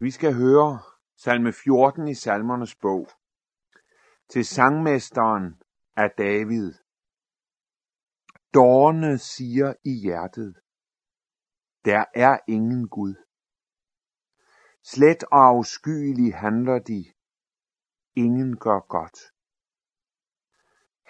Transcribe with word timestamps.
Vi 0.00 0.10
skal 0.10 0.34
høre 0.34 0.82
salme 1.16 1.52
14 1.52 2.08
i 2.08 2.14
salmernes 2.14 2.74
bog. 2.74 3.08
Til 4.28 4.44
sangmesteren 4.44 5.62
af 5.96 6.10
David. 6.18 6.72
Dårne 8.54 9.18
siger 9.18 9.74
i 9.84 10.00
hjertet, 10.02 10.54
der 11.84 12.04
er 12.14 12.38
ingen 12.48 12.88
Gud. 12.88 13.14
Slet 14.84 15.22
og 15.24 15.46
afskyelig 15.46 16.34
handler 16.34 16.78
de, 16.78 17.04
ingen 18.16 18.58
gør 18.58 18.80
godt. 18.80 19.18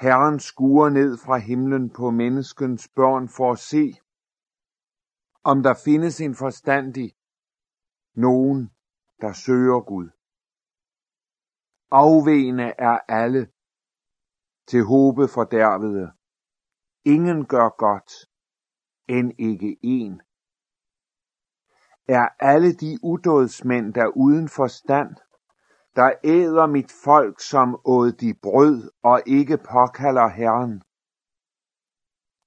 Herren 0.00 0.40
skuer 0.40 0.88
ned 0.88 1.18
fra 1.18 1.36
himlen 1.36 1.90
på 1.90 2.10
menneskens 2.10 2.88
børn 2.88 3.28
for 3.28 3.52
at 3.52 3.58
se, 3.58 3.84
om 5.44 5.62
der 5.62 5.74
findes 5.84 6.20
en 6.20 6.34
forstandig, 6.34 7.12
nogen, 8.14 8.77
der 9.20 9.32
søger 9.32 9.80
Gud. 9.80 10.08
Afvigende 11.90 12.74
er 12.78 12.98
alle 13.08 13.50
til 14.66 14.84
håbe 14.84 15.28
for 15.28 15.44
dervede. 15.44 16.12
Ingen 17.04 17.46
gør 17.46 17.68
godt, 17.68 18.12
end 19.08 19.32
ikke 19.38 19.76
en. 19.82 20.22
Er 22.08 22.28
alle 22.40 22.72
de 22.72 22.98
udådsmænd, 23.02 23.94
der 23.94 24.06
uden 24.06 24.48
forstand, 24.48 25.16
der 25.96 26.12
æder 26.24 26.66
mit 26.66 26.92
folk 27.04 27.40
som 27.40 27.80
åd 27.84 28.12
de 28.12 28.34
brød 28.42 28.90
og 29.02 29.22
ikke 29.26 29.56
påkalder 29.56 30.28
Herren. 30.28 30.82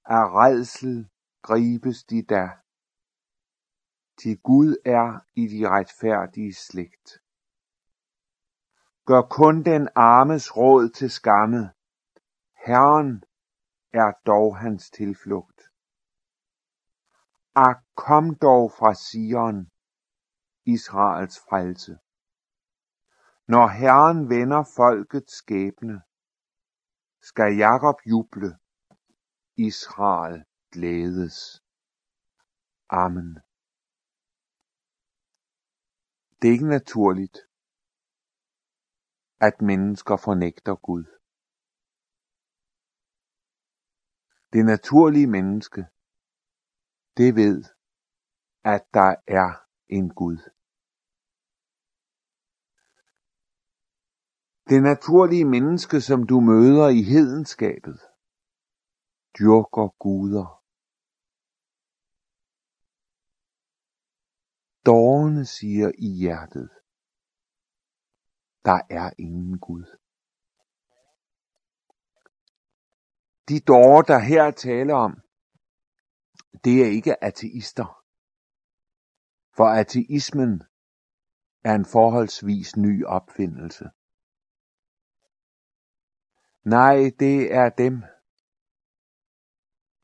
Af 0.04 0.24
redsel 0.40 1.08
gribes 1.42 2.04
de 2.04 2.22
da. 2.22 2.61
Thi 4.22 4.34
Gud 4.34 4.76
er 4.84 5.08
i 5.34 5.46
de 5.46 5.68
retfærdige 5.68 6.54
slægt. 6.54 7.08
Gør 9.06 9.22
kun 9.22 9.62
den 9.62 9.88
armes 9.96 10.56
råd 10.56 10.88
til 10.88 11.10
skamme. 11.10 11.62
Herren 12.66 13.24
er 13.92 14.12
dog 14.26 14.56
hans 14.56 14.90
tilflugt. 14.90 15.60
Ak, 17.54 17.78
kom 17.96 18.34
dog 18.34 18.72
fra 18.78 18.94
Sion, 18.94 19.58
Israels 20.66 21.38
frelse. 21.38 21.98
Når 23.48 23.66
Herren 23.68 24.28
vender 24.28 24.62
folkets 24.76 25.34
skæbne, 25.34 26.02
skal 27.20 27.56
Jakob 27.56 27.96
juble, 28.06 28.58
Israel 29.56 30.44
glædes. 30.72 31.62
Amen. 32.88 33.38
Det 36.42 36.48
er 36.48 36.52
ikke 36.52 36.68
naturligt, 36.68 37.38
at 39.40 39.62
mennesker 39.62 40.16
fornægter 40.16 40.74
Gud. 40.74 41.04
Det 44.52 44.64
naturlige 44.64 45.26
menneske, 45.26 45.80
det 47.16 47.36
ved, 47.36 47.64
at 48.64 48.84
der 48.94 49.10
er 49.26 49.50
en 49.88 50.14
Gud. 50.14 50.38
Det 54.68 54.82
naturlige 54.82 55.44
menneske, 55.44 56.00
som 56.00 56.26
du 56.26 56.40
møder 56.40 56.88
i 56.88 57.02
hedenskabet, 57.02 58.00
dyrker 59.38 59.88
guder. 59.98 60.61
Dårne 64.86 65.44
siger 65.44 65.92
i 65.98 66.08
hjertet, 66.08 66.70
der 68.64 68.80
er 68.90 69.10
ingen 69.18 69.58
Gud. 69.58 69.84
De 73.48 73.60
dårer, 73.60 74.02
der 74.02 74.18
her 74.18 74.50
taler 74.50 74.94
om, 74.94 75.20
det 76.64 76.82
er 76.82 76.90
ikke 76.90 77.24
ateister. 77.24 78.02
For 79.56 79.64
ateismen 79.64 80.62
er 81.64 81.74
en 81.74 81.84
forholdsvis 81.84 82.76
ny 82.76 83.04
opfindelse. 83.04 83.90
Nej, 86.64 86.96
det 87.18 87.54
er 87.54 87.68
dem, 87.68 88.02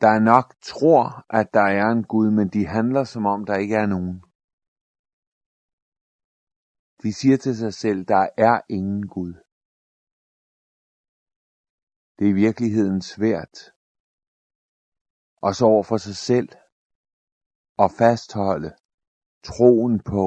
der 0.00 0.19
nok 0.19 0.54
tror, 0.62 1.26
at 1.31 1.54
der 1.54 1.66
er 1.81 1.86
en 1.86 2.04
Gud, 2.04 2.31
men 2.31 2.48
de 2.48 2.66
handler 2.66 3.04
som 3.04 3.26
om 3.26 3.44
der 3.47 3.56
ikke 3.56 3.75
er 3.75 3.86
nogen. 3.86 4.27
De 7.03 7.12
siger 7.12 7.36
til 7.36 7.56
sig 7.56 7.75
selv, 7.75 8.04
der 8.04 8.28
er 8.36 8.60
ingen 8.69 9.09
Gud. 9.09 9.34
Det 12.19 12.25
er 12.26 12.31
i 12.31 12.41
virkeligheden 12.47 13.03
svært. 13.03 13.56
Og 15.37 15.54
så 15.54 15.64
over 15.64 15.82
for 15.82 15.97
sig 15.97 16.16
selv 16.16 16.48
at 17.78 17.91
fastholde 17.98 18.70
troen 19.42 20.00
på, 20.14 20.25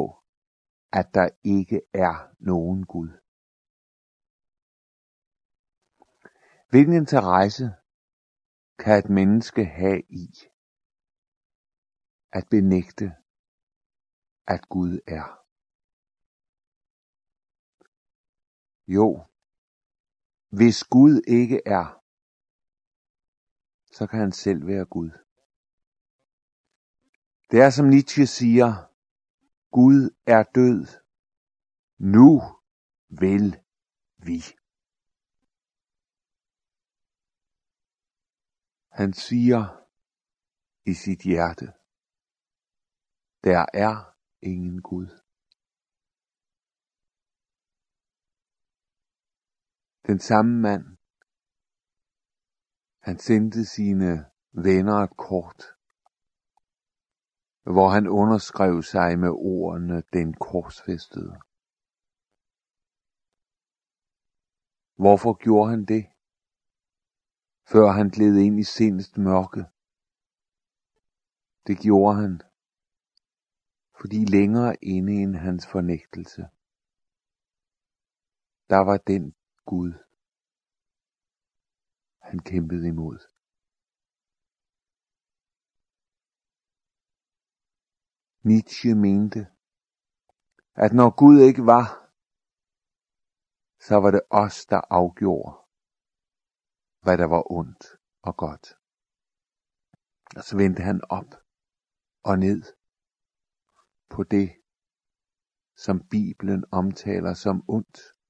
at 0.94 1.08
der 1.14 1.30
ikke 1.44 1.82
er 1.94 2.16
nogen 2.40 2.86
Gud. 2.86 3.12
Hvilken 6.70 6.94
interesse 6.94 7.66
kan 8.80 9.00
et 9.00 9.10
menneske 9.10 9.66
have 9.66 10.02
i 10.10 10.28
at 12.34 12.48
benægte, 12.50 13.16
at 14.48 14.70
Gud 14.70 15.00
er? 15.08 15.41
Jo, 18.96 19.26
hvis 20.50 20.84
Gud 20.84 21.22
ikke 21.28 21.62
er, 21.66 21.86
så 23.92 24.08
kan 24.08 24.20
han 24.20 24.32
selv 24.32 24.68
være 24.68 24.86
Gud. 24.86 25.12
Det 27.52 27.62
er 27.62 27.70
som 27.70 27.86
Nietzsche 27.86 28.28
siger, 28.28 28.70
Gud 29.72 30.16
er 30.26 30.44
død. 30.44 30.88
Nu 31.98 32.42
vil 33.10 33.60
vi. 34.18 34.42
Han 38.90 39.14
siger 39.14 39.88
i 40.86 40.94
sit 40.94 41.22
hjerte, 41.22 41.66
der 43.44 43.66
er 43.74 44.16
ingen 44.42 44.82
Gud. 44.82 45.21
Den 50.12 50.20
samme 50.20 50.62
mand, 50.62 50.86
han 53.08 53.18
sendte 53.20 53.66
sine 53.66 54.12
venner 54.52 54.98
et 55.04 55.18
kort, 55.18 55.62
hvor 57.74 57.90
han 57.96 58.08
underskrev 58.08 58.84
sig 58.94 59.20
med 59.20 59.30
ordene 59.30 60.04
den 60.14 60.34
korsfæstede. 60.34 61.34
Hvorfor 65.02 65.34
gjorde 65.44 65.70
han 65.70 65.86
det? 65.86 66.04
Før 67.72 67.88
han 67.98 68.08
gled 68.10 68.36
ind 68.46 68.60
i 68.60 68.64
sindets 68.64 69.18
mørke. 69.18 69.64
Det 71.68 71.76
gjorde 71.86 72.16
han, 72.22 72.42
fordi 74.00 74.20
længere 74.38 74.76
inde 74.82 75.14
end 75.24 75.36
hans 75.36 75.68
fornægtelse, 75.68 76.42
der 78.70 78.82
var 78.90 78.98
den 78.98 79.36
Gud, 79.72 79.94
han 82.28 82.40
kæmpede 82.40 82.88
imod. 82.88 83.20
Nietzsche 88.48 88.96
mente, 88.96 89.40
at 90.84 90.92
når 91.00 91.10
Gud 91.22 91.38
ikke 91.50 91.64
var, 91.74 91.86
så 93.88 93.96
var 94.04 94.12
det 94.12 94.24
os, 94.44 94.66
der 94.66 94.82
afgjorde, 95.00 95.54
hvad 97.04 97.18
der 97.18 97.28
var 97.36 97.44
ondt 97.58 97.84
og 98.28 98.34
godt. 98.38 98.68
Og 100.38 100.44
så 100.48 100.54
vendte 100.58 100.82
han 100.90 101.02
op 101.10 101.32
og 102.30 102.36
ned 102.40 102.62
på 104.10 104.24
det, 104.24 104.50
som 105.76 105.96
Bibelen 106.10 106.62
omtaler 106.72 107.34
som 107.34 107.64
ondt, 107.68 108.21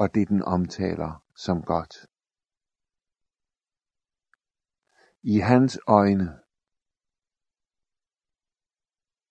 og 0.00 0.14
det 0.14 0.28
den 0.28 0.42
omtaler 0.42 1.24
som 1.34 1.62
godt. 1.62 1.94
I 5.22 5.38
hans 5.38 5.78
øjne, 5.88 6.28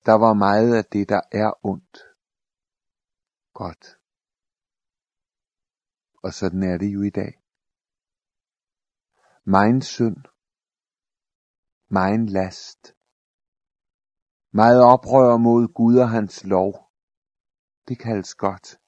der 0.07 0.15
var 0.25 0.33
meget 0.33 0.71
af 0.79 0.85
det, 0.85 1.09
der 1.09 1.21
er 1.31 1.65
ondt, 1.71 1.97
godt. 3.53 3.85
Og 6.23 6.33
sådan 6.39 6.63
er 6.71 6.77
det 6.77 6.89
jo 6.93 7.01
i 7.01 7.09
dag. 7.09 7.33
Mein 9.53 9.81
synd, 9.81 10.21
mein 11.97 12.25
last, 12.37 12.81
meget 14.51 14.81
oprør 14.93 15.37
mod 15.37 15.73
Gud 15.73 15.95
og 15.97 16.09
hans 16.09 16.43
lov, 16.43 16.71
det 17.87 17.99
kaldes 17.99 18.35
godt. 18.35 18.84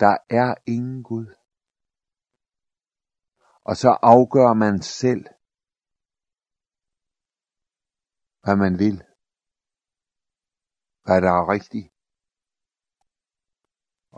Der 0.00 0.16
er 0.30 0.54
ingen 0.66 1.02
Gud. 1.02 1.26
Og 3.68 3.76
så 3.76 3.90
afgør 4.02 4.54
man 4.64 4.82
selv, 4.82 5.24
hvad 8.42 8.56
man 8.56 8.78
vil. 8.78 8.96
Hvad 11.04 11.20
der 11.22 11.32
er 11.40 11.48
rigtigt. 11.56 11.88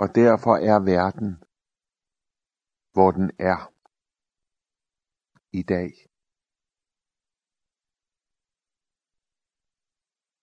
Og 0.00 0.14
derfor 0.14 0.54
er 0.70 0.78
verden, 0.94 1.30
hvor 2.92 3.10
den 3.10 3.30
er 3.38 3.60
i 5.52 5.62
dag. 5.62 5.92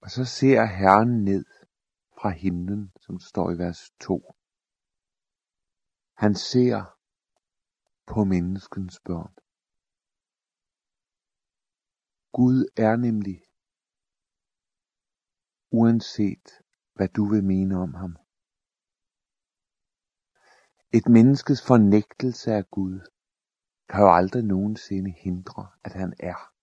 Og 0.01 0.09
så 0.09 0.25
ser 0.25 0.65
Herren 0.65 1.23
ned 1.23 1.45
fra 2.17 2.29
himlen, 2.29 2.91
som 2.99 3.19
står 3.19 3.51
i 3.51 3.57
vers 3.57 3.91
2. 3.99 4.35
Han 6.13 6.35
ser 6.35 6.97
på 8.07 8.23
menneskens 8.23 8.99
børn. 9.05 9.33
Gud 12.31 12.65
er 12.77 12.95
nemlig, 12.95 13.43
uanset 15.71 16.49
hvad 16.93 17.07
du 17.07 17.25
vil 17.29 17.43
mene 17.43 17.75
om 17.77 17.93
ham. 17.93 18.15
Et 20.97 21.07
menneskes 21.09 21.67
fornægtelse 21.67 22.51
af 22.53 22.69
Gud 22.71 22.99
kan 23.89 24.01
jo 24.01 24.15
aldrig 24.15 24.43
nogensinde 24.43 25.11
hindre, 25.11 25.71
at 25.83 25.93
han 25.93 26.13
er. 26.19 26.53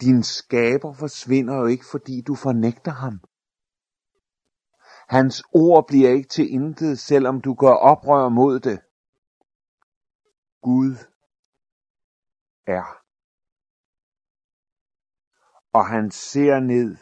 Din 0.00 0.22
skaber 0.22 0.92
forsvinder 0.92 1.54
jo 1.54 1.66
ikke, 1.66 1.84
fordi 1.90 2.22
du 2.22 2.34
fornægter 2.34 2.92
ham. 2.92 3.20
Hans 5.06 5.42
ord 5.52 5.86
bliver 5.86 6.10
ikke 6.10 6.28
til 6.28 6.52
intet, 6.52 6.98
selvom 6.98 7.40
du 7.40 7.54
gør 7.54 7.72
oprør 7.72 8.28
mod 8.28 8.60
det. 8.60 8.80
Gud 10.62 10.94
er. 12.66 13.02
Og 15.72 15.86
han 15.86 16.10
ser 16.10 16.60
ned 16.60 16.96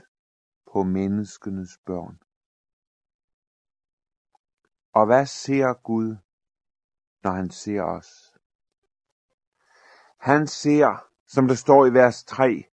på 0.73 0.83
menneskenes 0.83 1.79
børn. 1.87 2.19
Og 4.93 5.06
hvad 5.06 5.27
ser 5.27 5.83
Gud, 5.83 6.17
når 7.23 7.31
han 7.31 7.51
ser 7.51 7.83
os? 7.83 8.39
Han 10.19 10.47
ser, 10.47 11.09
som 11.27 11.49
der 11.49 11.55
står 11.55 11.87
i 11.87 11.93
vers 11.93 12.25
3, 12.25 12.65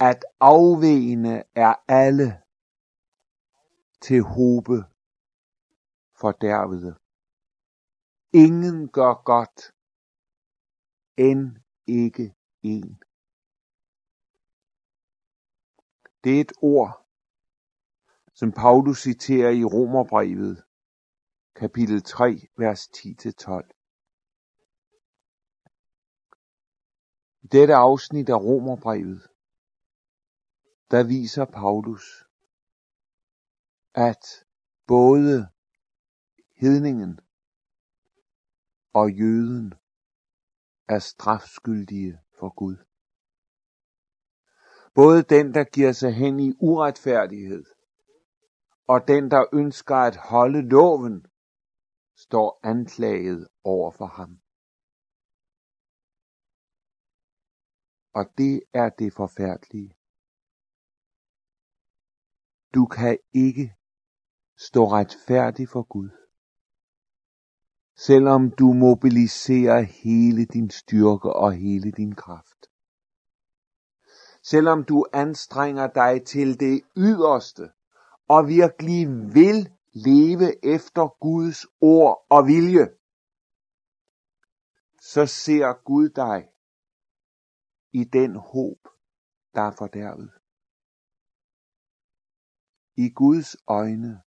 at 0.00 0.24
afvigende 0.40 1.42
er 1.54 1.74
alle 1.88 2.42
til 4.00 4.22
hobe 4.22 4.84
derved. 6.40 6.94
Ingen 8.32 8.88
gør 8.88 9.14
godt, 9.24 9.72
end 11.16 11.56
ikke 11.86 12.34
en. 12.62 13.02
Det 16.24 16.36
er 16.36 16.40
et 16.40 16.52
ord, 16.62 17.06
som 18.34 18.52
Paulus 18.52 19.02
citerer 19.02 19.50
i 19.50 19.64
Romerbrevet, 19.64 20.64
kapitel 21.54 22.02
3, 22.02 22.48
vers 22.56 22.88
10-12. 22.88 23.72
I 27.42 27.46
dette 27.46 27.74
afsnit 27.74 28.28
af 28.28 28.40
Romerbrevet, 28.40 29.22
der 30.90 31.02
viser 31.04 31.44
Paulus, 31.44 32.25
at 33.96 34.44
både 34.86 35.48
hedningen 36.56 37.20
og 38.92 39.12
jøden 39.12 39.74
er 40.88 40.98
strafskyldige 40.98 42.20
for 42.38 42.54
Gud. 42.54 42.76
Både 44.94 45.22
den, 45.22 45.54
der 45.54 45.64
giver 45.64 45.92
sig 45.92 46.14
hen 46.14 46.40
i 46.40 46.52
uretfærdighed, 46.60 47.64
og 48.86 49.08
den, 49.08 49.30
der 49.30 49.44
ønsker 49.52 49.96
at 49.96 50.16
holde 50.16 50.68
loven, 50.68 51.26
står 52.16 52.60
anklaget 52.62 53.48
over 53.64 53.90
for 53.90 54.06
ham. 54.06 54.40
Og 58.14 58.38
det 58.38 58.62
er 58.72 58.88
det 58.88 59.12
forfærdelige. 59.12 59.96
Du 62.74 62.86
kan 62.86 63.18
ikke 63.32 63.75
stå 64.58 64.84
retfærdig 64.84 65.68
for 65.68 65.82
Gud, 65.82 66.10
selvom 67.96 68.50
du 68.50 68.72
mobiliserer 68.72 69.80
hele 69.80 70.44
din 70.44 70.70
styrke 70.70 71.32
og 71.32 71.52
hele 71.52 71.90
din 71.92 72.14
kraft. 72.14 72.66
Selvom 74.42 74.84
du 74.84 75.06
anstrenger 75.12 75.86
dig 75.86 76.26
til 76.26 76.60
det 76.60 76.82
yderste 76.96 77.70
og 78.28 78.48
virkelig 78.48 79.08
vil 79.34 79.72
leve 79.92 80.64
efter 80.74 81.18
Guds 81.20 81.66
ord 81.80 82.26
og 82.30 82.46
vilje, 82.46 82.88
så 85.00 85.26
ser 85.26 85.84
Gud 85.84 86.08
dig 86.08 86.48
i 87.92 88.04
den 88.04 88.36
håb, 88.36 88.88
der 89.54 89.62
er 89.62 89.70
fordærvet. 89.70 90.30
I 92.96 93.10
Guds 93.10 93.56
øjne 93.68 94.22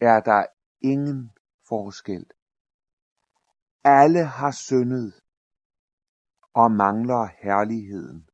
er 0.00 0.20
der 0.20 0.46
ingen 0.80 1.30
forskel. 1.68 2.26
Alle 3.84 4.24
har 4.24 4.50
syndet 4.50 5.22
og 6.52 6.70
mangler 6.70 7.28
herligheden 7.42 8.28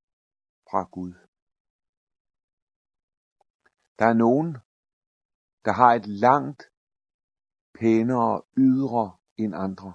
fra 0.70 0.82
Gud. 0.82 1.14
Der 3.98 4.06
er 4.06 4.14
nogen, 4.14 4.52
der 5.64 5.72
har 5.72 5.92
et 5.94 6.06
langt 6.06 6.62
pænere 7.74 8.42
ydre 8.56 9.16
end 9.36 9.54
andre. 9.54 9.92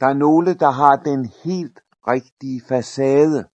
Der 0.00 0.06
er 0.06 0.14
nogle, 0.14 0.54
der 0.54 0.70
har 0.70 0.96
den 0.96 1.20
helt 1.44 1.78
rigtige 2.12 2.60
facade. 2.68 3.50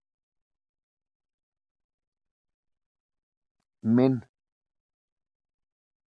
Men 3.81 4.24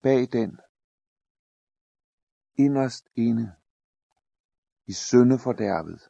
bag 0.02 0.21
den, 0.33 0.61
inderst 2.64 3.05
inde, 3.17 3.47
i 4.87 4.93
syndefordærvet, 4.93 6.00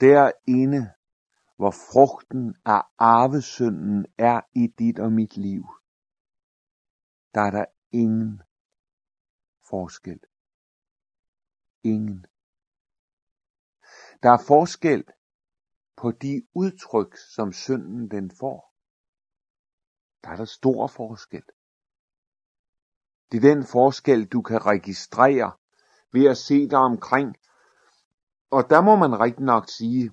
derinde, 0.00 0.82
hvor 1.56 1.70
frugten 1.70 2.56
af 2.64 2.82
arvesynden 2.98 4.06
er 4.18 4.40
i 4.54 4.66
dit 4.78 4.98
og 4.98 5.12
mit 5.12 5.36
liv, 5.36 5.64
der 7.34 7.40
er 7.40 7.50
der 7.50 7.64
ingen 7.92 8.42
forskel. 9.68 10.20
Ingen. 11.82 12.26
Der 14.22 14.30
er 14.36 14.42
forskel 14.46 15.04
på 15.96 16.12
de 16.12 16.46
udtryk, 16.54 17.16
som 17.34 17.52
synden 17.52 18.10
den 18.10 18.30
får. 18.40 18.60
Der 20.22 20.28
er 20.30 20.36
der 20.36 20.44
stor 20.44 20.86
forskel. 20.86 21.46
Det 23.32 23.36
er 23.36 23.54
den 23.54 23.64
forskel, 23.64 24.26
du 24.26 24.42
kan 24.42 24.66
registrere 24.66 25.52
ved 26.12 26.26
at 26.30 26.36
se 26.36 26.68
dig 26.68 26.78
omkring. 26.78 27.36
Og 28.50 28.70
der 28.70 28.80
må 28.80 28.96
man 28.96 29.20
rigtig 29.20 29.44
nok 29.44 29.68
sige, 29.68 30.10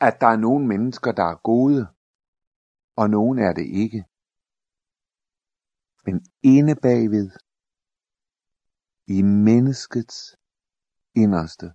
at 0.00 0.20
der 0.20 0.26
er 0.26 0.36
nogle 0.36 0.66
mennesker, 0.66 1.12
der 1.12 1.24
er 1.24 1.42
gode, 1.42 1.86
og 2.96 3.10
nogle 3.10 3.42
er 3.42 3.52
det 3.52 3.66
ikke. 3.66 4.04
Men 6.06 6.24
inde 6.42 6.74
bagved, 6.74 7.30
i 9.06 9.22
menneskets 9.22 10.36
inderste, 11.14 11.66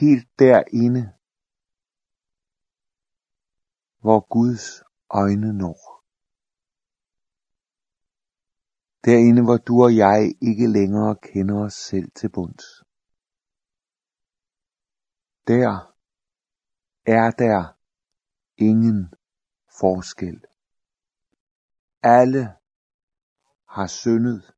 helt 0.00 0.28
derinde, 0.38 1.12
hvor 4.00 4.20
Guds 4.28 4.82
øjne 5.10 5.52
når. 5.52 5.89
Derinde, 9.04 9.42
hvor 9.42 9.56
du 9.56 9.82
og 9.82 9.96
jeg 9.96 10.34
ikke 10.40 10.66
længere 10.66 11.16
kender 11.22 11.64
os 11.66 11.74
selv 11.74 12.10
til 12.10 12.28
bunds. 12.32 12.64
Der 15.46 15.94
er 17.06 17.30
der 17.30 17.76
ingen 18.56 19.14
forskel. 19.80 20.44
Alle 22.02 22.42
har 23.68 23.86
syndet. 23.86 24.54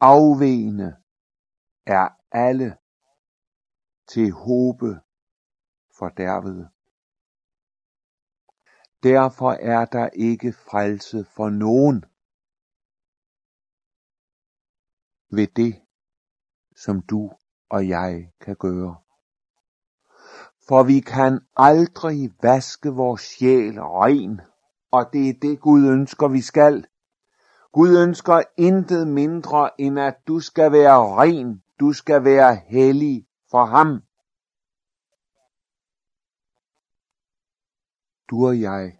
Afvigende 0.00 0.96
er 1.86 2.08
alle 2.30 2.76
til 4.08 4.30
håbe 4.32 5.00
for 5.98 6.08
derved. 6.08 6.66
Derfor 9.02 9.50
er 9.50 9.84
der 9.84 10.08
ikke 10.08 10.52
frelse 10.52 11.24
for 11.24 11.50
nogen 11.50 12.04
ved 15.36 15.46
det, 15.46 15.82
som 16.76 17.02
du 17.02 17.30
og 17.70 17.88
jeg 17.88 18.30
kan 18.40 18.56
gøre. 18.56 18.96
For 20.68 20.82
vi 20.82 21.00
kan 21.00 21.40
aldrig 21.56 22.34
vaske 22.42 22.88
vores 22.88 23.20
sjæl 23.20 23.80
ren, 23.80 24.40
og 24.90 25.12
det 25.12 25.28
er 25.28 25.34
det 25.42 25.60
Gud 25.60 25.88
ønsker, 25.88 26.28
vi 26.28 26.40
skal. 26.40 26.86
Gud 27.72 27.98
ønsker 27.98 28.42
intet 28.58 29.08
mindre, 29.08 29.80
end 29.80 30.00
at 30.00 30.16
du 30.28 30.40
skal 30.40 30.72
være 30.72 30.98
ren, 31.20 31.62
du 31.80 31.92
skal 31.92 32.24
være 32.24 32.56
hellig 32.56 33.26
for 33.50 33.64
ham. 33.64 34.02
Du 38.30 38.46
og 38.46 38.60
jeg, 38.60 38.98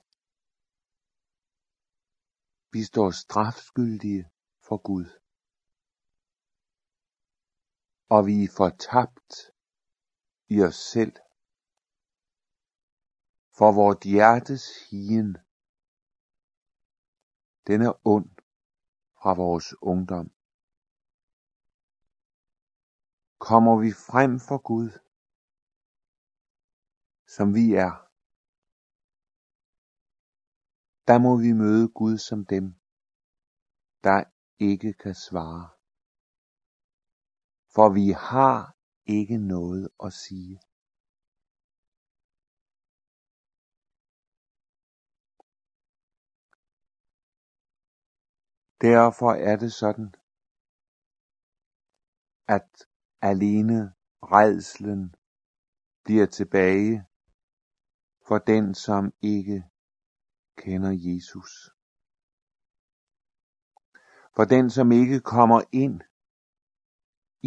vi 2.72 2.82
står 2.82 3.10
strafskyldige 3.10 4.24
for 4.66 4.76
Gud. 4.76 5.23
Og 8.08 8.26
vi 8.26 8.44
er 8.44 8.52
fortabt 8.56 9.32
i 10.48 10.62
os 10.62 10.74
selv. 10.74 11.16
For 13.56 13.72
vort 13.72 14.02
hjertes 14.02 14.64
hien, 14.90 15.36
den 17.66 17.82
er 17.82 18.06
ond 18.06 18.30
fra 19.22 19.34
vores 19.34 19.74
ungdom. 19.82 20.30
Kommer 23.38 23.80
vi 23.80 23.90
frem 23.92 24.40
for 24.40 24.58
Gud, 24.58 24.90
som 27.26 27.54
vi 27.54 27.74
er, 27.74 28.04
der 31.08 31.18
må 31.18 31.36
vi 31.36 31.52
møde 31.52 31.88
Gud 31.88 32.18
som 32.18 32.46
dem, 32.46 32.74
der 34.04 34.24
ikke 34.58 34.92
kan 34.92 35.14
svare. 35.14 35.73
For 37.74 37.88
vi 37.88 38.10
har 38.10 38.76
ikke 39.06 39.38
noget 39.38 39.88
at 40.04 40.12
sige. 40.12 40.60
Derfor 48.80 49.32
er 49.32 49.56
det 49.56 49.72
sådan, 49.72 50.14
at 52.48 52.86
alene 53.20 53.94
redslen 54.22 55.14
bliver 56.04 56.26
tilbage 56.26 57.04
for 58.26 58.38
den, 58.38 58.74
som 58.74 59.12
ikke 59.22 59.64
kender 60.56 60.92
Jesus. 61.08 61.70
For 64.36 64.44
den, 64.44 64.70
som 64.70 64.92
ikke 64.92 65.20
kommer 65.20 65.62
ind 65.72 66.00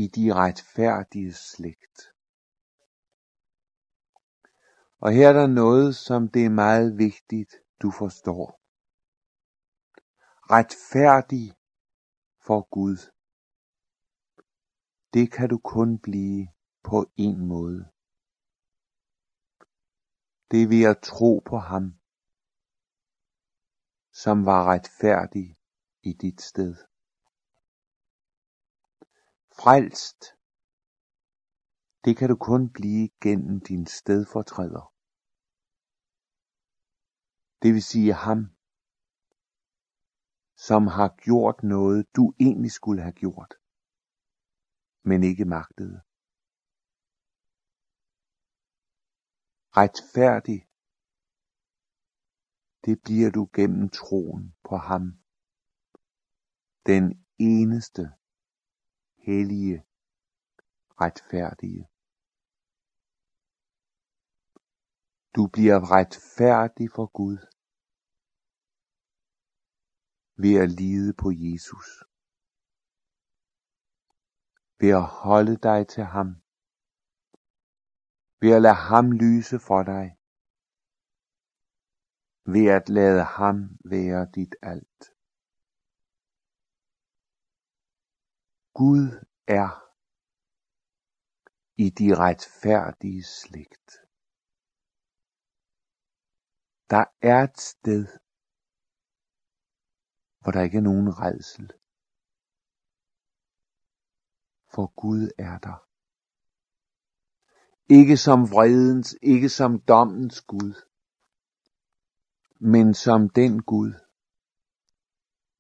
i 0.03 0.07
de 0.07 0.33
retfærdige 0.33 1.33
slægt. 1.33 1.97
Og 5.03 5.11
her 5.11 5.29
er 5.29 5.33
der 5.33 5.47
noget, 5.47 5.95
som 5.95 6.29
det 6.29 6.45
er 6.45 6.49
meget 6.49 6.97
vigtigt, 6.97 7.51
du 7.81 7.91
forstår. 7.91 8.45
Retfærdig 10.55 11.47
for 12.45 12.59
Gud. 12.75 12.97
Det 15.13 15.31
kan 15.31 15.49
du 15.49 15.57
kun 15.57 15.99
blive 15.99 16.47
på 16.83 17.11
en 17.15 17.47
måde. 17.47 17.91
Det 20.51 20.63
er 20.63 20.67
ved 20.67 20.83
at 20.83 21.01
tro 21.03 21.41
på 21.45 21.57
ham 21.57 21.85
som 24.23 24.45
var 24.45 24.71
retfærdig 24.71 25.57
i 26.03 26.13
dit 26.13 26.41
sted. 26.41 26.75
Frelst, 29.59 30.19
det 32.05 32.17
kan 32.17 32.29
du 32.29 32.37
kun 32.49 32.63
blive 32.77 33.09
gennem 33.23 33.59
din 33.69 33.85
stedfortræder. 33.85 34.93
Det 37.61 37.73
vil 37.73 37.83
sige 37.83 38.13
ham, 38.13 38.39
som 40.67 40.81
har 40.97 41.09
gjort 41.25 41.63
noget, 41.63 42.15
du 42.15 42.33
egentlig 42.39 42.71
skulle 42.71 43.01
have 43.01 43.17
gjort, 43.23 43.53
men 45.09 45.23
ikke 45.23 45.45
magtede. 45.45 45.97
Retfærdig 49.79 50.59
det 52.87 53.01
bliver 53.03 53.31
du 53.31 53.49
gennem 53.53 53.89
troen 53.89 54.55
på 54.69 54.75
ham. 54.89 55.03
Den 56.85 57.25
eneste, 57.39 58.03
hellige, 59.27 59.77
retfærdige. 61.01 61.83
Du 65.35 65.47
bliver 65.55 65.79
retfærdig 65.95 66.87
for 66.95 67.07
Gud 67.19 67.37
ved 70.41 70.55
at 70.63 70.69
lide 70.81 71.13
på 71.21 71.29
Jesus. 71.45 71.87
Ved 74.79 74.91
at 75.01 75.07
holde 75.23 75.57
dig 75.67 75.87
til 75.87 76.03
ham. 76.03 76.29
Ved 78.41 78.51
at 78.57 78.61
lade 78.61 78.79
ham 78.89 79.05
lyse 79.11 79.59
for 79.67 79.83
dig 79.83 80.17
ved 82.53 82.67
at 82.77 82.89
lade 82.89 83.23
ham 83.23 83.55
være 83.85 84.27
dit 84.35 84.55
alt. 84.61 85.16
Gud 88.77 89.25
er 89.47 89.69
i 91.77 91.89
de 91.89 92.15
retfærdige 92.15 93.23
slægt. 93.23 93.91
Der 96.89 97.05
er 97.21 97.43
et 97.43 97.59
sted, 97.59 98.07
hvor 100.39 100.51
der 100.51 100.61
ikke 100.61 100.77
er 100.77 100.81
nogen 100.81 101.19
redsel. 101.19 101.71
For 104.73 104.93
Gud 105.01 105.31
er 105.37 105.57
der. 105.59 105.77
Ikke 107.93 108.17
som 108.17 108.39
vredens, 108.51 109.15
ikke 109.21 109.49
som 109.49 109.81
dommens 109.81 110.41
Gud 110.41 110.73
men 112.59 112.93
som 112.93 113.29
den 113.29 113.63
Gud, 113.63 113.93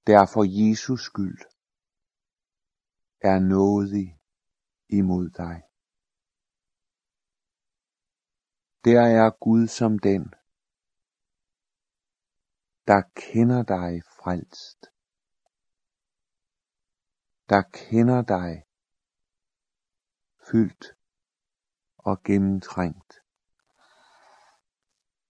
der 0.07 0.25
for 0.33 0.43
Jesus 0.43 1.01
skyld 1.01 1.56
er 3.21 3.39
nådig 3.39 4.19
imod 4.89 5.29
dig. 5.29 5.63
Der 8.85 9.01
er 9.01 9.29
Gud 9.39 9.67
som 9.67 9.99
den, 9.99 10.23
der 12.87 13.01
kender 13.15 13.63
dig 13.63 14.03
frelst, 14.03 14.81
der 17.49 17.61
kender 17.73 18.21
dig 18.21 18.63
fyldt 20.51 20.85
og 21.97 22.23
gennemtrængt 22.23 23.13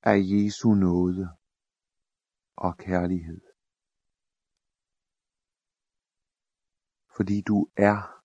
af 0.03 0.17
Jesu 0.17 0.73
nåde 0.73 1.37
og 2.55 2.77
kærlighed. 2.77 3.46
Fordi 7.17 7.41
du 7.41 7.67
er 7.77 8.23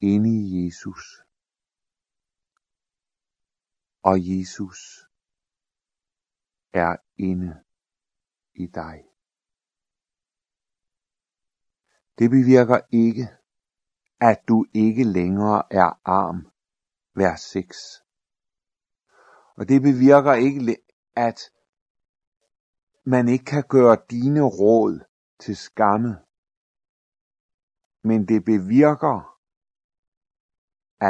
inde 0.00 0.30
i 0.30 0.66
Jesus. 0.66 1.22
Og 4.02 4.16
Jesus 4.20 5.08
er 6.72 6.96
inde 7.16 7.64
i 8.54 8.66
dig. 8.66 9.04
Det 12.18 12.30
bevirker 12.30 12.80
ikke, 12.92 13.28
at 14.20 14.48
du 14.48 14.66
ikke 14.74 15.04
længere 15.04 15.62
er 15.70 16.00
arm, 16.04 16.50
vers 17.14 17.40
6. 17.40 17.76
Og 19.56 19.68
det 19.68 19.82
bevirker 19.82 20.34
ikke, 20.34 20.76
at 21.16 21.40
man 23.04 23.28
ikke 23.28 23.44
kan 23.44 23.64
gøre 23.68 23.96
dine 24.10 24.42
råd 24.42 25.04
til 25.38 25.56
skamme, 25.56 26.29
men 28.02 28.28
det 28.28 28.44
bevirker, 28.44 29.18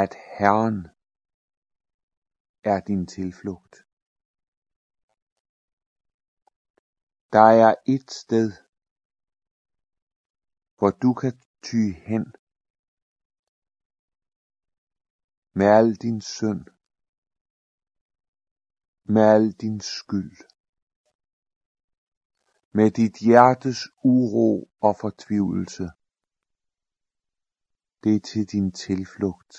at 0.01 0.13
Herren 0.37 0.79
er 2.63 2.79
din 2.87 3.07
tilflugt. 3.07 3.75
Der 7.33 7.47
er 7.67 7.75
et 7.87 8.11
sted, 8.11 8.51
hvor 10.77 10.91
du 11.03 11.13
kan 11.13 11.33
ty 11.63 11.83
hen 12.07 12.25
med 15.53 15.67
al 15.79 15.95
din 15.95 16.21
synd, 16.21 16.65
med 19.13 19.21
al 19.35 19.51
din 19.51 19.79
skyld 19.79 20.51
med 22.73 22.91
dit 22.91 23.15
hjertes 23.17 23.79
uro 24.03 24.69
og 24.81 24.95
fortvivlelse. 25.01 25.89
Det 28.03 28.15
er 28.15 28.19
til 28.19 28.45
din 28.51 28.71
tilflugt. 28.71 29.53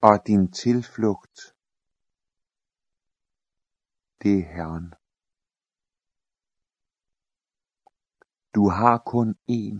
Og 0.00 0.26
din 0.26 0.52
tilflugt, 0.52 1.36
det 4.22 4.38
er 4.38 4.46
Herren. 4.54 4.94
Du 8.54 8.68
har 8.68 8.98
kun 9.06 9.28
én, 9.50 9.78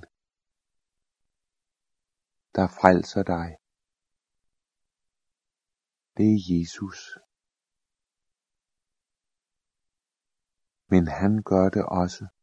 der 2.54 2.66
frelser 2.68 3.23
dig. 3.23 3.49
Det 6.16 6.26
er 6.35 6.38
Jesus. 6.50 7.18
Men 10.87 11.09
han 11.09 11.42
gør 11.42 11.68
det 11.68 11.85
også. 11.87 12.34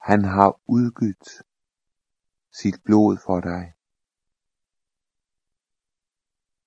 Han 0.00 0.24
har 0.24 0.60
udgydt 0.66 1.28
sit 2.52 2.82
blod 2.84 3.18
for 3.26 3.40
dig. 3.40 3.74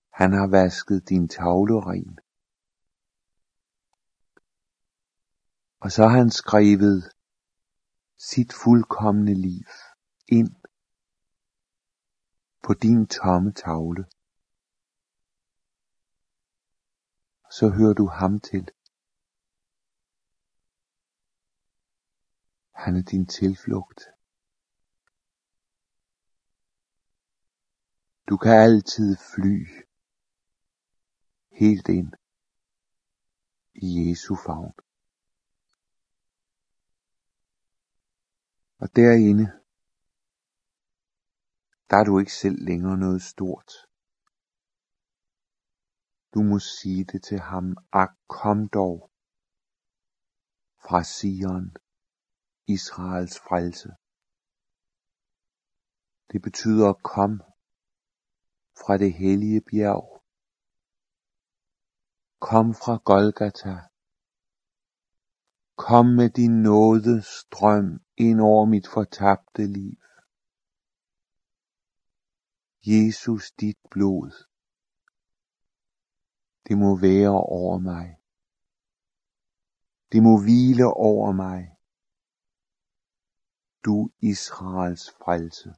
Han 0.10 0.34
har 0.34 0.48
vasket 0.48 1.10
din 1.10 1.28
tavle 1.28 1.74
ren. 1.74 2.20
Og 5.80 5.92
så 5.92 6.04
har 6.04 6.18
han 6.18 6.30
skrevet 6.30 7.12
sit 8.18 8.54
fuldkommende 8.54 9.34
liv 9.34 9.66
ind 10.28 10.56
på 12.64 12.74
din 12.74 13.08
tomme 13.08 13.52
tavle. 13.52 14.06
Så 17.52 17.70
hører 17.70 17.94
du 17.94 18.08
ham 18.08 18.40
til. 18.40 18.70
Han 22.74 22.96
er 22.96 23.02
din 23.02 23.26
tilflugt. 23.26 24.02
Du 28.30 28.38
kan 28.38 28.52
altid 28.52 29.18
fly 29.36 29.68
helt 31.52 31.90
ind 31.90 32.14
i 33.76 34.10
Jesu 34.10 34.36
favn. 34.36 34.74
Og 38.78 38.96
derinde, 38.96 39.46
der 41.90 41.98
er 41.98 42.04
du 42.04 42.20
ikke 42.20 42.34
selv 42.34 42.66
længere 42.66 42.98
noget 42.98 43.22
stort. 43.22 43.72
Du 46.34 46.44
må 46.44 46.60
sige 46.60 47.04
det 47.04 47.24
til 47.24 47.40
ham, 47.40 47.78
ak 47.92 48.12
kom 48.28 48.70
dog 48.70 49.12
fra 50.78 51.04
Sion, 51.04 51.76
Israels 52.68 53.40
frelse. 53.40 53.90
Det 56.32 56.42
betyder 56.42 56.94
kom 56.94 57.42
fra 58.78 58.98
det 58.98 59.14
hellige 59.14 59.62
bjerg. 59.62 60.24
Kom 62.40 62.74
fra 62.74 62.98
Golgata. 62.98 63.76
Kom 65.76 66.06
med 66.06 66.30
din 66.30 66.62
nåde 66.62 67.22
strøm 67.22 68.02
ind 68.18 68.42
over 68.42 68.66
mit 68.66 68.88
fortabte 68.88 69.68
liv. 69.68 69.98
Jesus, 72.86 73.52
dit 73.52 73.78
blod, 73.92 74.32
det 76.68 76.78
må 76.78 77.00
være 77.00 77.30
over 77.30 77.80
mig. 77.80 78.18
Det 80.12 80.24
må 80.24 80.42
hvile 80.42 80.88
over 80.88 81.32
mig. 81.32 81.73
Du 83.86 84.12
Israels 84.20 85.12
frelse. 85.12 85.76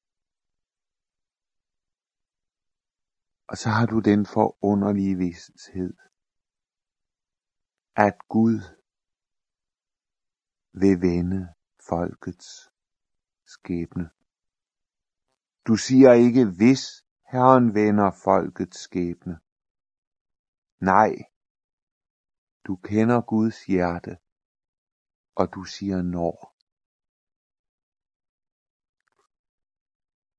Og 3.47 3.57
så 3.57 3.69
har 3.69 3.85
du 3.85 3.99
den 3.99 4.25
forunderlige 4.25 5.17
vidshed, 5.17 5.93
at 7.95 8.27
Gud 8.27 8.59
vil 10.73 11.01
vende 11.01 11.53
folkets 11.89 12.71
skæbne. 13.45 14.09
Du 15.67 15.75
siger 15.75 16.11
ikke, 16.13 16.45
hvis 16.45 17.05
Herren 17.31 17.73
vender 17.73 18.11
folkets 18.23 18.77
skæbne. 18.77 19.39
Nej, 20.79 21.11
du 22.67 22.75
kender 22.75 23.21
Guds 23.21 23.65
hjerte, 23.65 24.17
og 25.35 25.53
du 25.53 25.63
siger 25.63 26.01
når. 26.01 26.54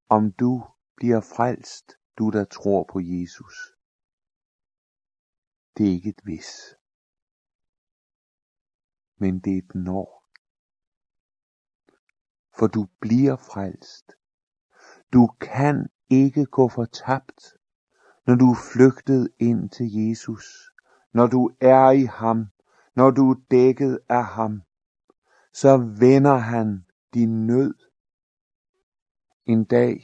Om 0.08 0.32
du 0.32 0.64
bliver 0.96 1.20
frelst, 1.20 1.92
du 2.18 2.30
der 2.30 2.44
tror 2.44 2.84
på 2.92 3.00
Jesus. 3.00 3.76
Det 5.76 5.86
er 5.86 5.90
ikke 5.90 6.08
et 6.08 6.20
hvis, 6.22 6.74
men 9.16 9.38
det 9.38 9.52
er 9.52 9.58
et 9.58 9.74
når. 9.74 10.24
For 12.58 12.66
du 12.66 12.86
bliver 13.00 13.36
frelst. 13.36 14.12
Du 15.12 15.26
kan 15.40 15.88
ikke 16.10 16.46
gå 16.46 16.68
fortabt, 16.68 17.56
når 18.26 18.34
du 18.34 18.50
er 18.50 18.58
flygtet 18.72 19.30
ind 19.38 19.70
til 19.70 19.92
Jesus, 19.92 20.72
når 21.12 21.26
du 21.26 21.50
er 21.60 21.90
i 21.90 22.04
ham, 22.04 22.46
når 22.94 23.10
du 23.10 23.30
er 23.30 23.40
dækket 23.50 23.98
af 24.08 24.24
ham, 24.24 24.62
så 25.52 25.76
vender 25.76 26.36
han 26.36 26.86
din 27.14 27.46
nød 27.46 27.85
en 29.52 29.64
dag. 29.64 29.98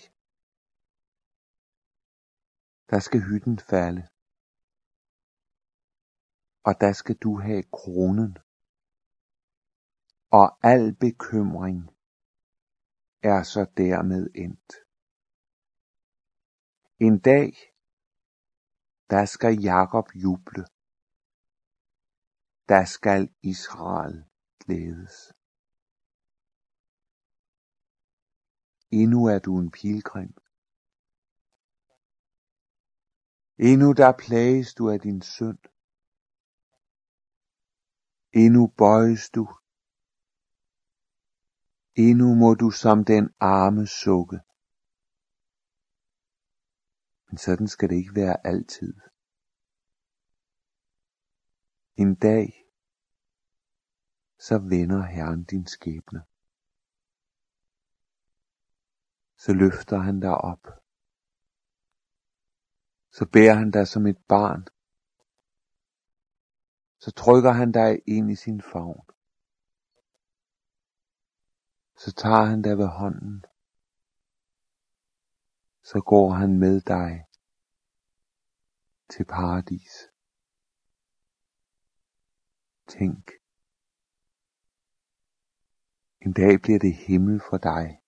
Der 2.90 3.00
skal 3.07 3.20
hytten 3.31 3.59
falde, 3.72 4.02
og 6.68 6.72
der 6.83 6.92
skal 7.00 7.16
du 7.24 7.31
have 7.46 7.62
kronen, 7.78 8.33
og 10.38 10.46
al 10.72 10.85
bekymring 11.05 11.81
er 13.31 13.42
så 13.52 13.62
dermed 13.76 14.24
endt. 14.44 14.70
En 17.07 17.16
dag, 17.31 17.52
der 19.11 19.24
skal 19.35 19.55
Jakob 19.70 20.07
juble. 20.24 20.64
Der 22.72 22.85
skal 22.85 23.22
Israel 23.42 24.16
glædes. 24.64 25.41
Endnu 28.92 29.26
er 29.26 29.38
du 29.38 29.59
en 29.59 29.70
pilgrim. 29.70 30.35
Endnu 33.59 33.92
der 33.92 34.12
plages 34.12 34.74
du 34.74 34.90
af 34.90 35.00
din 35.00 35.22
synd. 35.22 35.59
Endnu 38.33 38.66
bøjes 38.66 39.31
du. 39.31 39.48
Endnu 41.94 42.35
må 42.35 42.55
du 42.55 42.70
som 42.70 43.05
den 43.05 43.31
arme 43.40 43.87
sukke. 43.87 44.40
Men 47.28 47.38
sådan 47.38 47.68
skal 47.68 47.88
det 47.88 47.96
ikke 47.96 48.14
være 48.14 48.46
altid. 48.46 48.94
En 51.96 52.14
dag, 52.14 52.64
så 54.38 54.59
vender 54.59 55.02
Herren 55.02 55.44
din 55.44 55.66
skæbne. 55.66 56.22
Så 59.42 59.52
løfter 59.52 59.98
han 59.98 60.20
dig 60.20 60.35
op. 60.35 60.64
Så 63.11 63.26
bærer 63.33 63.55
han 63.55 63.70
dig 63.70 63.88
som 63.88 64.07
et 64.07 64.18
barn. 64.28 64.66
Så 66.98 67.11
trykker 67.11 67.50
han 67.50 67.72
dig 67.72 68.02
ind 68.07 68.31
i 68.31 68.37
sin 68.37 68.62
favn. 68.72 69.07
Så 71.96 72.12
tager 72.12 72.44
han 72.44 72.62
dig 72.62 72.78
ved 72.78 72.87
hånden 72.87 73.44
så 75.83 76.00
går 76.00 76.31
han 76.31 76.59
med 76.59 76.81
dig 76.81 77.26
til 79.09 79.24
paradis. 79.24 80.09
Tænk. 82.87 83.31
En 86.20 86.33
dag 86.33 86.61
bliver 86.62 86.78
det 86.78 86.94
himmel 86.94 87.40
for 87.50 87.57
dig. 87.57 88.02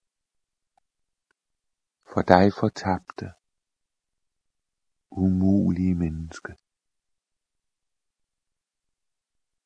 For 2.14 2.22
dig 2.22 2.52
fortabte, 2.52 3.32
umulige 5.10 5.94
menneske. 5.94 6.56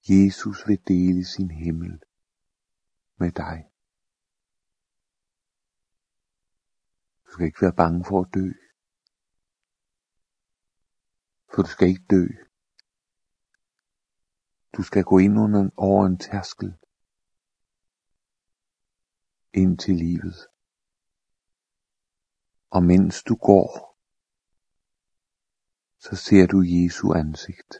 Jesus 0.08 0.68
vil 0.68 0.80
dele 0.88 1.24
sin 1.24 1.50
himmel 1.50 2.02
med 3.16 3.32
dig. 3.32 3.70
Du 7.26 7.30
skal 7.32 7.46
ikke 7.46 7.62
være 7.62 7.76
bange 7.76 8.04
for 8.04 8.20
at 8.20 8.34
dø. 8.34 8.52
For 11.54 11.62
du 11.62 11.68
skal 11.68 11.88
ikke 11.88 12.06
dø 12.10 12.26
Du 14.76 14.82
skal 14.82 15.04
gå 15.04 15.18
ind 15.18 15.38
under, 15.38 15.70
over 15.76 16.06
en 16.06 16.18
tærskel. 16.18 16.74
Ind 19.52 19.78
til 19.78 19.94
livet. 19.94 20.57
Og 22.70 22.82
mens 22.82 23.22
du 23.22 23.34
går, 23.34 23.98
så 25.98 26.16
ser 26.16 26.46
du 26.46 26.62
Jesu 26.66 27.12
ansigt. 27.12 27.74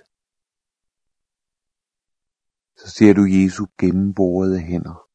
Så 2.76 2.90
ser 2.90 3.14
du 3.14 3.24
Jesu 3.24 3.66
gennemborede 3.78 4.60
hænder. 4.60 5.08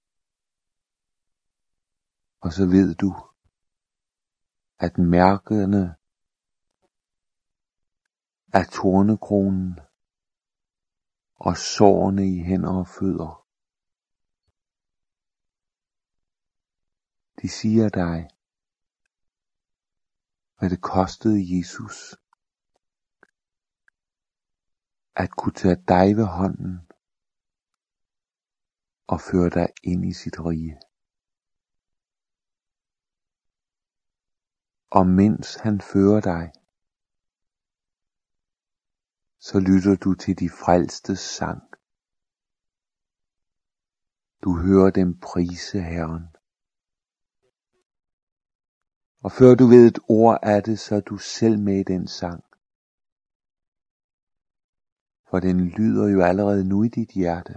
Og 2.39 2.53
så 2.53 2.65
ved 2.65 2.95
du, 2.95 3.15
at 4.79 4.97
mærkerne 4.97 5.95
af 8.53 8.67
tornekronen 8.67 9.79
og 11.35 11.57
sårene 11.57 12.27
i 12.27 12.43
hænder 12.43 12.69
og 12.79 12.87
fødder. 12.87 13.47
De 17.41 17.49
siger 17.49 17.89
dig, 17.89 18.29
hvad 20.63 20.69
det 20.69 20.81
kostede 20.81 21.57
Jesus 21.57 22.15
at 25.15 25.29
kunne 25.31 25.53
tage 25.53 25.83
dig 25.87 26.17
ved 26.17 26.25
hånden 26.25 26.87
og 29.07 29.21
føre 29.21 29.49
dig 29.49 29.67
ind 29.83 30.05
i 30.05 30.13
sit 30.13 30.39
rige. 30.39 30.79
Og 34.89 35.07
mens 35.07 35.55
han 35.55 35.81
fører 35.81 36.21
dig, 36.21 36.51
så 39.39 39.59
lytter 39.59 39.95
du 39.95 40.13
til 40.13 40.39
de 40.39 40.49
frelstes 40.49 41.19
sang. 41.19 41.63
Du 44.43 44.57
hører 44.57 44.91
dem 44.91 45.19
prise 45.19 45.81
Herren. 45.81 46.32
Og 49.25 49.31
før 49.31 49.51
du 49.55 49.65
ved 49.73 49.83
et 49.87 49.99
ord 50.09 50.39
af 50.43 50.63
det, 50.63 50.79
så 50.79 50.95
er 50.95 51.01
du 51.01 51.17
selv 51.17 51.59
med 51.59 51.79
i 51.79 51.83
den 51.93 52.07
sang. 52.07 52.43
For 55.29 55.39
den 55.39 55.57
lyder 55.77 56.07
jo 56.15 56.21
allerede 56.29 56.63
nu 56.69 56.83
i 56.83 56.89
dit 56.89 57.11
hjerte. 57.19 57.53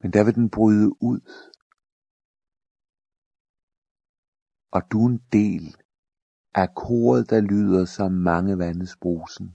Men 0.00 0.12
der 0.14 0.24
vil 0.24 0.34
den 0.34 0.50
bryde 0.50 0.88
ud. 1.10 1.22
Og 4.76 4.82
du 4.92 4.98
er 5.04 5.08
en 5.08 5.22
del 5.32 5.76
af 6.54 6.68
koret, 6.74 7.30
der 7.30 7.40
lyder 7.40 7.84
som 7.84 8.12
mange 8.12 8.58
vandes 8.58 8.96
brusen. 8.96 9.48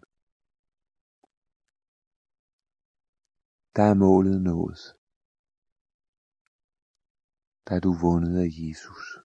Der 3.75 3.84
er 3.91 3.93
målet 3.93 4.41
nået. 4.41 5.05
Der 7.67 7.75
er 7.75 7.80
du 7.80 7.93
vundet 8.01 8.39
af 8.39 8.49
Jesus. 8.49 9.17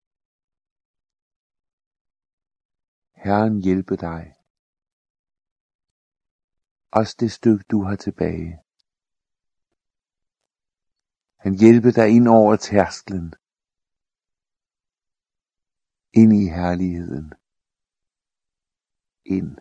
Herren 3.14 3.62
hjælpe 3.62 3.96
dig. 3.96 4.34
Også 6.90 7.16
det 7.20 7.32
stykke 7.32 7.64
du 7.70 7.82
har 7.82 7.96
tilbage. 7.96 8.62
Han 11.36 11.54
hjælpe 11.54 11.92
dig 11.92 12.08
ind 12.08 12.28
over 12.28 12.56
tærsklen. 12.56 13.34
Ind 16.12 16.32
i 16.32 16.46
herligheden 16.48 17.32
ind 19.24 19.56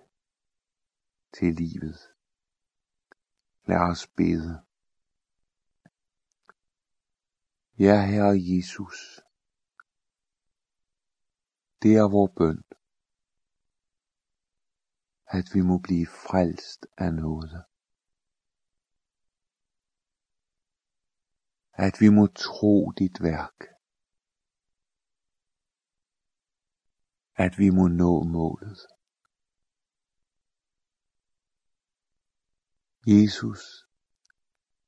til 1.33 1.53
livet. 1.55 1.99
Lad 3.67 3.77
os 3.91 4.07
bede. 4.07 4.68
Ja, 7.81 8.05
Herre 8.05 8.35
Jesus, 8.37 9.21
det 11.81 11.95
er 11.95 12.09
vor 12.09 12.27
bøn, 12.37 12.63
at 15.27 15.45
vi 15.53 15.61
må 15.61 15.77
blive 15.77 16.07
frelst 16.07 16.85
af 16.97 17.13
noget. 17.13 17.63
At 21.73 21.93
vi 21.99 22.09
må 22.09 22.27
tro 22.27 22.91
dit 22.91 23.23
værk. 23.23 23.59
At 27.35 27.57
vi 27.57 27.69
må 27.69 27.87
nå 27.87 28.23
målet. 28.23 28.79
Jesus, 33.07 33.87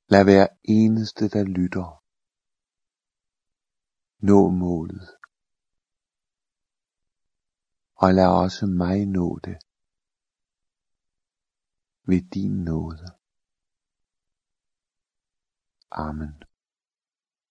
lad 0.08 0.24
hver 0.24 0.48
eneste, 0.64 1.30
der 1.30 1.44
lytter, 1.44 2.01
nå 4.22 4.50
målet. 4.50 5.10
Og 7.96 8.14
lad 8.14 8.28
også 8.28 8.66
mig 8.66 9.06
nå 9.06 9.40
det 9.44 9.58
ved 12.04 12.22
din 12.34 12.64
nåde. 12.64 13.08
Amen. 15.92 16.44